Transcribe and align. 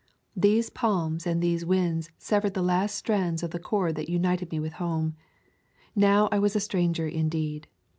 These 0.35 0.71
palms 0.71 1.27
and 1.27 1.43
these 1.43 1.63
winds 1.63 2.09
severed 2.17 2.55
the 2.55 2.63
last 2.63 2.95
strands 2.95 3.43
of 3.43 3.51
the 3.51 3.59
cord 3.59 3.93
that 3.97 4.09
united 4.09 4.51
me 4.51 4.59
with 4.59 4.73
home. 4.81 5.13
Now 5.95 6.27
I 6.31 6.39
was 6.39 6.55
a 6.55 6.59
stranger, 6.59 7.07
indeed. 7.07 7.67